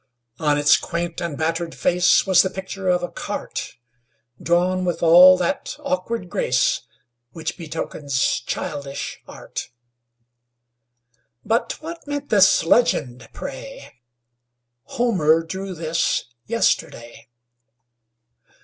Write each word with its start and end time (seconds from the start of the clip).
On 0.39 0.57
its 0.57 0.77
quaint 0.77 1.21
and 1.21 1.37
battered 1.37 1.75
face 1.75 2.25
Was 2.25 2.41
the 2.41 2.49
picture 2.49 2.89
of 2.89 3.03
a 3.03 3.07
cart, 3.11 3.75
Drawn 4.41 4.83
with 4.83 5.03
all 5.03 5.37
that 5.37 5.75
awkward 5.77 6.27
grace 6.27 6.81
Which 7.33 7.55
betokens 7.55 8.19
childish 8.39 9.21
art; 9.27 9.69
But 11.45 11.73
what 11.83 12.07
meant 12.07 12.29
this 12.29 12.63
legend, 12.63 13.29
pray: 13.31 14.01
"Homer 14.85 15.43
drew 15.43 15.75
this 15.75 16.25
yesterday?" 16.47 17.29